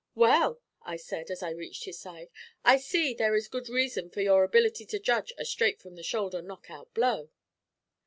'Well,' 0.15 0.59
I 0.81 0.95
said, 0.95 1.29
as 1.29 1.43
I 1.43 1.51
reached 1.51 1.83
his 1.85 1.99
side, 1.99 2.29
'I 2.65 2.77
see 2.77 3.13
there 3.13 3.35
is 3.35 3.47
good 3.47 3.69
reason 3.69 4.09
for 4.09 4.21
your 4.21 4.43
ability 4.43 4.83
to 4.87 4.97
judge 4.97 5.31
a 5.37 5.45
"straight 5.45 5.79
from 5.79 5.93
the 5.93 6.01
shoulder" 6.01 6.41
knock 6.41 6.71
out 6.71 6.91
blow.' 6.95 7.29